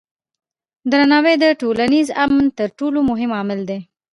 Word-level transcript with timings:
درناوی 0.91 1.35
د 1.43 1.45
ټولنیز 1.61 2.07
امن 2.23 2.45
تر 2.57 2.69
ټولو 2.79 2.99
مهم 3.09 3.31
عامل 3.37 3.59
دی. 3.69 3.79